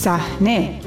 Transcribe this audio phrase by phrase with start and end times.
[0.00, 0.80] صحنه.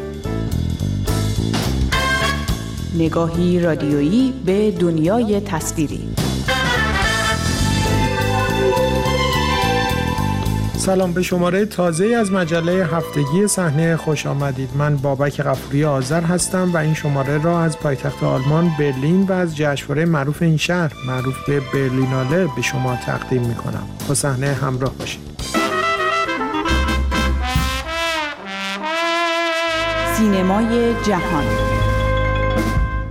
[2.98, 6.10] نگاهی رادیویی به دنیای تصویری.
[10.78, 14.70] سلام به شماره تازه از مجله هفتگی صحنه خوش آمدید.
[14.76, 19.58] من بابک غفوری آذر هستم و این شماره را از پایتخت آلمان برلین و از
[19.58, 24.94] جشنواره معروف این شهر معروف به برلیناله به شما تقدیم می کنم با صحنه همراه
[24.94, 25.33] باشید.
[30.18, 31.46] سینمای جهان.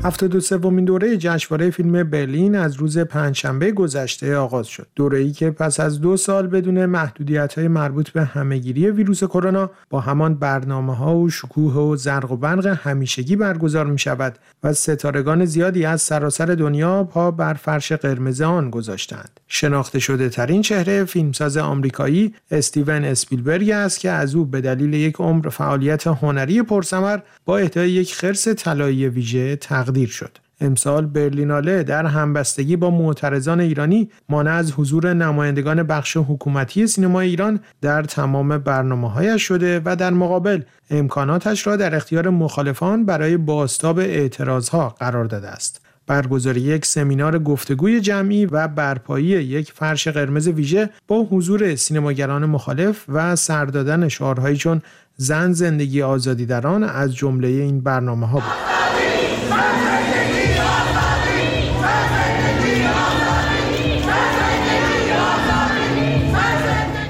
[0.04, 4.86] 72 سومین دوره جشنواره فیلم برلین از روز پنجشنبه گذشته آغاز شد.
[4.96, 10.34] دوره‌ای که پس از دو سال بدون محدودیت‌های مربوط به همهگیری ویروس کرونا با همان
[10.34, 16.02] برنامه‌ها و شکوه و زرق و برق همیشگی برگزار می شود و ستارگان زیادی از
[16.02, 19.40] سراسر دنیا پا بر فرش قرمز آن گذاشتند.
[19.48, 25.16] شناخته شده ترین چهره فیلمساز آمریکایی استیون اسپیلبرگ است که از او به دلیل یک
[25.16, 29.56] عمر فعالیت هنری پرثمر با اهدای یک خرس طلایی ویژه
[29.92, 30.38] تقدیر شد.
[30.60, 37.60] امسال برلیناله در همبستگی با معترضان ایرانی مانع از حضور نمایندگان بخش حکومتی سینما ایران
[37.80, 43.98] در تمام برنامه هایش شده و در مقابل امکاناتش را در اختیار مخالفان برای باستاب
[43.98, 45.80] اعتراضها قرار داده است.
[46.06, 53.04] برگزاری یک سمینار گفتگوی جمعی و برپایی یک فرش قرمز ویژه با حضور سینماگران مخالف
[53.08, 54.82] و سردادن شعارهایی چون
[55.16, 58.71] زن زندگی آزادی در آن از جمله این برنامه ها بود.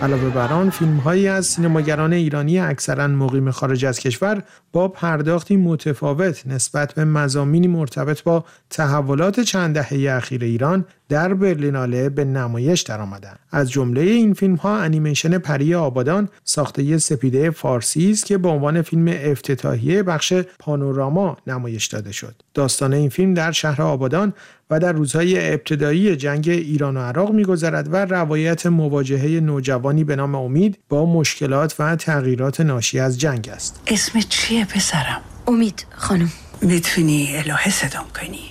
[0.02, 5.56] علاوه بر آن فیلم هایی از سینماگران ایرانی اکثرا مقیم خارج از کشور با پرداختی
[5.56, 12.80] متفاوت نسبت به مزامینی مرتبط با تحولات چند دهه اخیر ایران در برلیناله به نمایش
[12.80, 18.48] درآمدند از جمله این فیلم ها انیمیشن پری آبادان ساخته سپیده فارسی است که به
[18.48, 22.34] عنوان فیلم افتتاحیه بخش پانوراما نمایش داده شد.
[22.54, 24.32] داستان این فیلم در شهر آبادان
[24.70, 30.34] و در روزهای ابتدایی جنگ ایران و عراق میگذرد و روایت مواجهه نوجوانی به نام
[30.34, 33.80] امید با مشکلات و تغییرات ناشی از جنگ است.
[33.86, 36.32] اسم چیه پسرم؟ امید خانم.
[36.62, 38.50] می‌تونی الهه صدام کنی.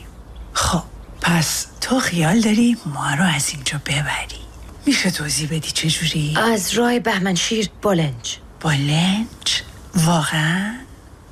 [0.53, 0.91] خب.
[1.21, 4.41] پس تو خیال داری ما رو از اینجا ببری
[4.85, 9.61] میشه توضیح بدی چجوری؟ از راه بهمنشیر بالنج بالنج؟
[9.95, 10.75] واقعا؟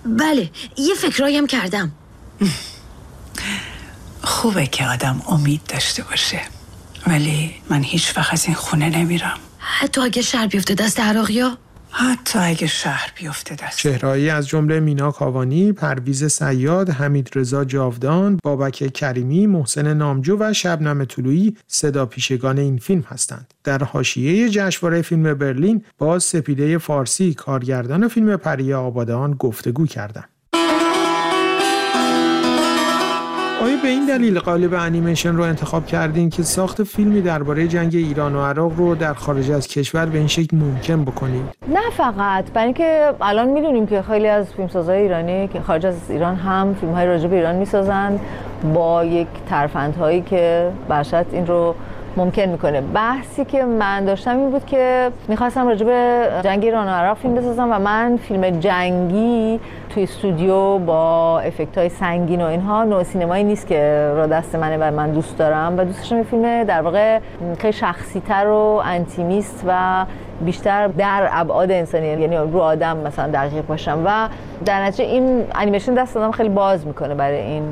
[0.05, 1.91] بله یه فکرایم کردم
[4.23, 6.41] خوبه که آدم امید داشته باشه
[7.07, 11.57] ولی من هیچ وقت از این خونه نمیرم حتی اگه شهر بیفته دست عراقیا
[11.91, 18.39] حتی اگه شهر بیفته دست چهرهایی از جمله مینا کاوانی، پرویز سیاد، حمید رضا جاودان،
[18.43, 23.53] بابک کریمی، محسن نامجو و شبنم طلویی صدا پیشگان این فیلم هستند.
[23.63, 30.29] در حاشیه جشنواره فیلم برلین با سپیده فارسی کارگردان فیلم پری آبادان گفتگو کردند.
[33.61, 38.35] آیا به این دلیل قالب انیمیشن رو انتخاب کردین که ساخت فیلمی درباره جنگ ایران
[38.35, 42.65] و عراق رو در خارج از کشور به این شکل ممکن بکنید؟ نه فقط برای
[42.65, 47.07] اینکه الان می‌دونیم که خیلی از فیلمسازهای ایرانی که خارج از ایران هم فیلم های
[47.07, 48.19] راجع به ایران می‌سازن
[48.73, 51.75] با یک ترفندهایی که برشت این رو
[52.17, 52.81] ممکن می‌کنه.
[52.81, 57.35] بحثی که من داشتم این بود که می‌خواستم راجع به جنگ ایران و عراق فیلم
[57.35, 59.59] بسازم و من فیلم جنگی
[59.89, 64.77] توی استودیو با افکت های سنگین و اینها نوع سینمایی نیست که را دست منه
[64.77, 67.19] و من دوست دارم و دوست داشتم فیلم در واقع
[67.59, 70.05] خیلی شخصی تر و intimiste و
[70.41, 74.01] بیشتر در ابعاد انسانی یعنی رو آدم مثلا دقیق باشم.
[74.05, 74.29] و
[74.65, 77.63] در نتیجه این انیمیشن دست آدم خیلی باز می‌کنه برای این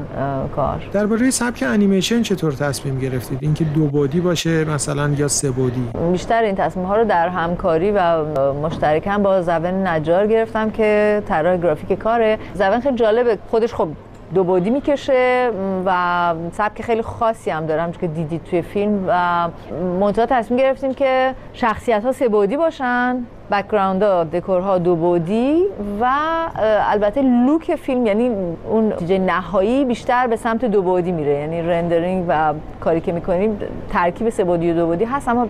[0.55, 0.89] کار.
[0.93, 6.43] درباره سبک انیمیشن چطور تصمیم گرفتید؟ اینکه دو بعدی باشه مثلا یا سه بعدی بیشتر
[6.43, 8.23] این تصمیم ها رو در همکاری و
[8.53, 12.37] مشترکم با زون نجار گرفتم که طراح گرافیک کاره.
[12.53, 13.37] زون خیلی جالبه.
[13.51, 13.87] خودش خب
[14.33, 15.51] دو بعدی می‌کشه
[15.85, 19.05] و سبک خیلی خاصی هم دارم که دیدید توی فیلم.
[19.07, 19.47] و
[19.99, 25.63] منتها تصمیم گرفتیم که شخصیت ها سه بعدی باشن background ها دکورها دو بعدی
[26.01, 26.09] و
[26.91, 28.31] البته look فیلم یعنی
[28.69, 31.33] اون نتیجه نهایی بیشتر به سمت دو بعدی میره.
[31.33, 33.59] یعنی rendering و کاری که می‌کنیم
[33.89, 35.47] ترکیب سه بودی و دو بودی هست اما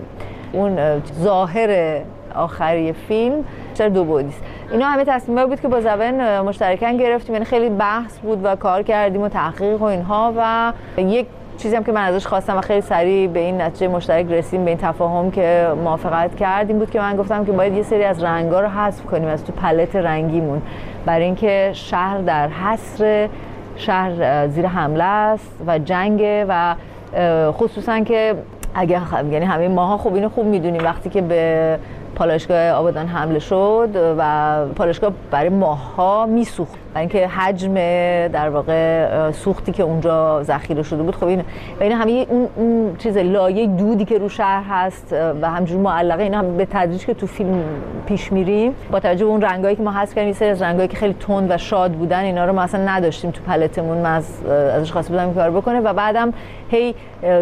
[0.54, 0.78] اون
[1.22, 2.02] ظاهر
[2.36, 4.44] آخری فیلم چرا دو بودی است.
[4.72, 7.34] اینا همه تصمیم بود که با زبان مشترکن گرفتیم.
[7.34, 11.28] یعنی خیلی بحث بود و کار کردیم و تحقیق و اینها و یک
[11.58, 14.72] چیزی هم که من ازش خواستم و خیلی سریع به این نتیجه مشترک رسیم به
[14.72, 18.60] این تفاهم که موافقت کردیم بود که من گفتم که باید یه سری از رنگا
[18.60, 20.62] رو حذف کنیم از تو پلت رنگیمون.
[21.06, 23.30] برای اینکه شهر در حصر
[23.76, 26.76] شهر زیر حمله است و جنگ و
[27.52, 28.36] خصوصا که
[28.76, 30.84] اگه یعنی همه ماها خوب اینو خوب می‌دونیم.
[30.84, 31.80] وقتی که به
[32.18, 36.87] پالایشگاه آبادان حمله شد و پالایشگاه برای ماهها میسوخت.
[36.98, 37.74] اینکه حجم
[38.28, 41.16] در واقع سوختی که اونجا ذخیره شده بود.
[41.16, 41.40] خب این
[41.80, 46.24] و این همه اون, اون چیز لایه دودی که رو شهر هست و همجور معلقه
[46.24, 47.64] اینا هم به تدریج که تو فیلم
[48.06, 48.76] پیش میریم.
[48.92, 51.52] با توجه به اون رنگایی که ما حذف کردیم سری از رنگایی که خیلی تند
[51.52, 53.98] و شاد بودن اینا رو ما اصلا نداشتیم تو پلتمون.
[53.98, 54.46] من از
[54.76, 55.80] ازش خواسته بودم کار بکنه.
[55.80, 56.34] و بعدم
[56.70, 56.96] هی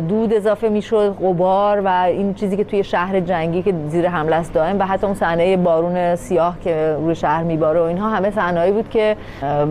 [0.10, 4.54] دود اضافه می‌شد غبار و این چیزی که توی شهر جنگی که زیر حمله است
[4.54, 4.80] دائم.
[4.80, 8.90] و حتی اون صحنه بارون سیاه که روی شهر میباره و اینها همه صحنه‌ای بود
[8.90, 9.16] که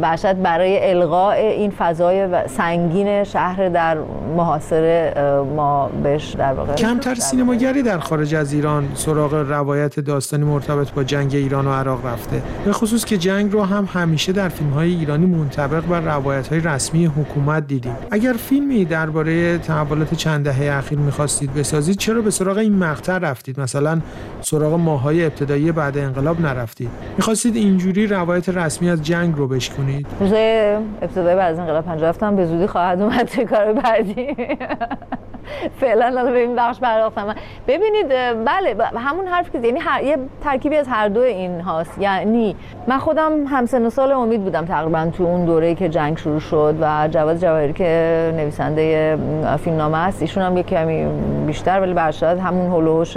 [0.03, 3.99] باشد برای القاء این فضای سنگین شهر در
[4.37, 5.15] محاصره
[5.57, 11.05] ما بهش در واقع کمتر سینماگری در خارج از ایران سراغ روایت داستانی مرتبط با
[11.05, 12.43] جنگ ایران و عراق رفته.
[12.65, 16.61] به خصوص که جنگ رو هم همیشه در فیلم های ایرانی منطبق و روایت های
[16.61, 17.97] رسمی حکومت دیدیم.
[18.11, 23.61] اگر فیلمی درباره تحولات چند دهه اخیر می‌خواستید بسازید چرا به سراغ این مقطع رفتید؟
[23.61, 24.01] مثلا
[24.41, 26.91] سراغ ماهای ابتدایی بعد انقلاب نرفتید.
[27.17, 32.47] می‌خواستید اینجوری روایت رسمی از جنگ رو بشکنید روزای ابتدایی بعد از انقلاب 57 به
[32.47, 34.37] زودی خواهد اومد کار بعدی.
[35.81, 37.35] فعلا الان به این بخش پرداختم
[37.69, 38.09] ببینید
[38.45, 40.03] بله همون حرف که یعنی هر...
[40.03, 41.99] یه ترکیبی از هر دو این هاست.
[41.99, 42.57] یعنی
[42.87, 46.75] من خودم همسن و سال امید بودم تقریبا تو اون دوره که جنگ شروع شد
[46.81, 49.19] و جواد جواهری که نویسنده
[49.65, 50.23] فیلم نامه است.
[50.23, 51.07] ایشون هم یه کمی
[51.47, 53.13] بیشتر ولی برشاد همون هلوش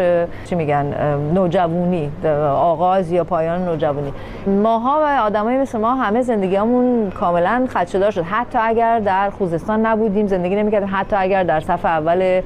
[0.46, 0.94] چی میگن
[1.34, 2.12] نوجوانی
[2.54, 4.14] آغاز یا پایان نوجوانی.
[4.48, 8.24] ماها و آدمای مثل ما همه زندگیامون کاملا خدشه‌دار شد.
[8.24, 10.90] حتی اگر در خوزستان نبودیم زندگی نمی‌کردیم.
[10.92, 12.42] حتی اگر در صف اول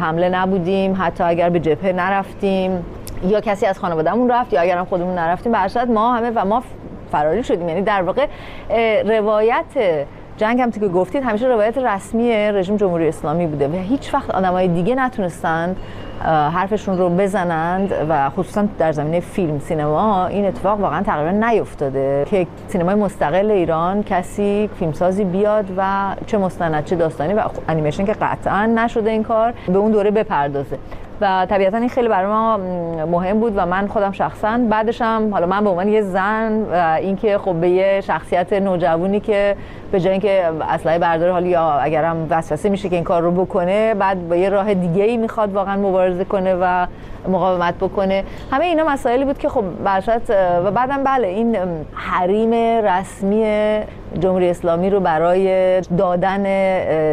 [0.00, 2.84] حمله نبودیم حتی اگر به جبهه نرفتیم
[3.28, 6.62] یا کسی از خانوادهمون رفت یا اگر هم خودمون نرفتیم برشاد ما همه و ما
[7.12, 7.68] فراری شدیم.
[7.68, 8.26] یعنی در واقع
[9.04, 10.06] روایت
[10.36, 14.68] جنگ هم که گفتید همیشه روایت رسمی رژیم جمهوری اسلامی بوده و هیچ وقت آدمای
[14.68, 15.76] دیگه نتونستند
[16.24, 22.46] حرفشون رو بزنند و خصوصا در زمینه فیلم سینما این اتفاق واقعا تقریبا نیفتاده که
[22.68, 28.66] سینمای مستقل ایران کسی فیلمسازی بیاد و چه مستند چه داستانی و انیمیشن که قطعا
[28.66, 30.78] نشده این کار به اون دوره بپردازه.
[31.20, 32.56] و طبیعتا این خیلی برای ما
[33.06, 34.58] مهم بود و من خودم شخصا.
[34.70, 39.20] بعدش هم حالا من به عنوان یه زن و اینکه خب به یه شخصیت نوجوانی
[39.20, 39.56] که
[39.92, 43.94] به جای اینکه اسلحه برداره حالا یا اگرم وسوسه میشه که این کار رو بکنه
[43.94, 46.86] بعد با یه راه دیگه ای می‌خواد واقعا مبارزه کنه و
[47.28, 48.24] مقاومت بکنه.
[48.50, 50.30] همه اینا مسائلی بود که خب برشت
[50.64, 51.56] و بعدم بله این
[51.94, 52.52] حریم
[52.84, 53.44] رسمی
[54.18, 56.44] جمهوری اسلامی رو برای دادن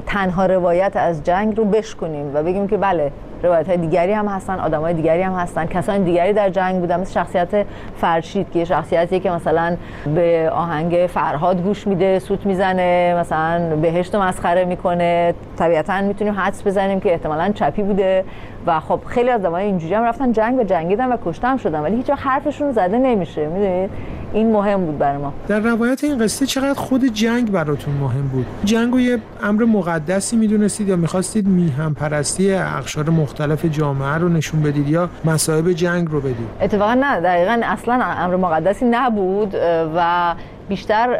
[0.01, 3.11] تنها روایت از جنگ رو بشکنیم و بگیم که بله
[3.43, 5.65] روایت های دیگری هم هستن آدم های دیگری هم هستن.
[5.65, 7.65] کسان دیگری در جنگ بودن مثل شخصیت
[7.97, 9.77] فرشید که شخصیتی که مثلا
[10.15, 15.33] به آهنگ فرهاد گوش میده سوت می‌زنه مثلا بهشت مسخره می‌کنه.
[15.57, 18.23] طبیعتا می‌تونیم حدس بزنیم که احتمالا چپی بوده.
[18.65, 21.79] و خب خیلی از آدمای اینجوری هم رفتن جنگ و جنگیدن و کشته شدن.
[21.79, 23.89] ولی هیچ حرفشون زده نمیشه می‌دونید؟
[24.33, 25.33] این مهم بود برای ما.
[25.47, 30.87] در روایت این قصه چقدر خود جنگ براتون مهم بود؟ جنگ یه امر مقدسی می‌دونستید
[30.87, 36.47] یا می‌خواستید میهم پرستی اقشار مختلف جامعه رو نشون بدید یا مصائب جنگ رو بدید؟
[36.61, 39.55] اتفاقا نه دقیقا اصلا امر مقدسی نبود
[39.95, 40.35] و
[40.69, 41.17] بیشتر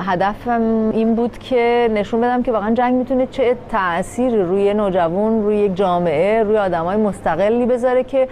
[0.00, 0.60] هدفم
[0.92, 5.74] این بود که نشون بدم که واقعا جنگ می‌تونه چه تأثیر روی نوجوان روی یک
[5.74, 8.28] جامعه روی آدمای مستقلی بذاره که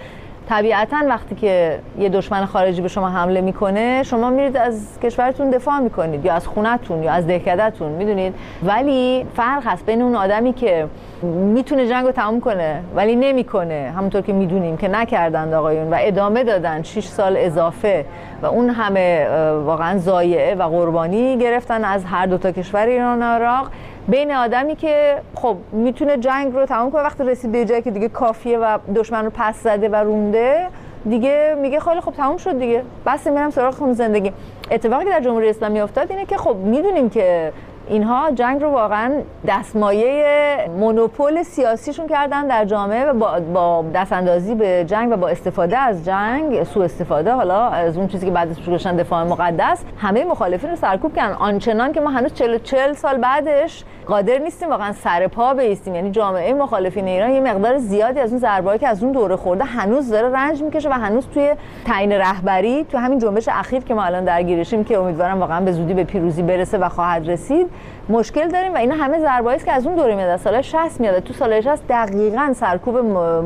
[0.49, 5.79] طبیعتا وقتی که یه دشمن خارجی به شما حمله می‌کنه شما میرید از کشورتون دفاع
[5.79, 10.87] می‌کنید یا از خونتون یا از دهکدتون می‌دونید؟ ولی فرق هست بین اون آدمی که
[11.23, 13.93] می‌تونه جنگ رو تمام کنه ولی نمی‌کنه.
[13.97, 18.05] همونطور که می‌دونیم که نکردند آقایون و ادامه دادن 6 سال اضافه
[18.43, 19.27] و اون همه
[19.65, 23.71] واقعا زایعه و قربانی گرفتن از هر دو تا کشور ایران و عراق.
[24.09, 28.09] بین آدمی که خب می‌تونه جنگ رو تمام کنه وقتی رسید به جایی که دیگه
[28.09, 30.67] کافیه و دشمن رو پس زده و رونده
[31.09, 32.83] دیگه میگه خیلی خب تموم شد دیگه.
[33.07, 34.33] بس میرم سراغ خون زندگی.
[34.71, 37.53] اتفاقی که در جمهوری اسلامی افتاد اینه که خب می‌دونیم که
[37.89, 39.13] اینها جنگ رو واقعا
[39.49, 45.79] دستمایه مونوپول سیاسیشون کردن در جامعه و با, با دستاندازی به جنگ و با استفاده
[45.79, 50.71] از جنگ سوء استفاده حالا از اون چیزی که بعد از دفاع مقدس همه مخالفین
[50.71, 51.35] رو سرکوب کردن.
[51.35, 55.95] آنچنان که ما هنوز 40 40 سال بعدش قادر نیستیم واقعا سر پا بیستیم.
[55.95, 59.65] یعنی جامعه مخالفین ایران یه مقدار زیادی از اون ضربه‌ای که از اون دوره خورده
[59.65, 61.51] هنوز داره رنج می‌کشه و هنوز توی
[61.87, 65.95] تعیین رهبری تو همین جنبش اخیر که ما الان درگیرشیم که امیدوارم واقعا به زودی
[65.95, 67.71] به پیروزی برسه و خواهد رسید
[68.09, 70.37] مشکل داریم و اینا همه ضربایی است که از اون دوره میاد.
[70.37, 71.19] سال 60 میاد.
[71.19, 72.97] تو سال 60 دقیقاً سرکوب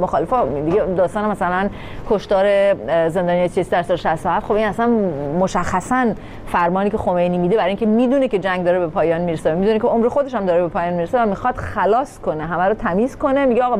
[0.00, 1.68] مخالفا دیگه داستان مثلا
[2.11, 2.75] کشتار
[3.08, 4.87] زندانی چیز در سال 67 خب این اصلا
[5.38, 6.06] مشخصا
[6.47, 9.54] فرمانی که خمینی میده برای اینکه می‌دونه که جنگ داره به پایان می‌رسه.
[9.54, 12.75] می‌دونه که عمر خودش هم داره به پایان می‌رسه و می‌خواد خلاص کنه همه رو
[12.75, 13.47] تمیز کنه.
[13.47, 13.76] میگه آقا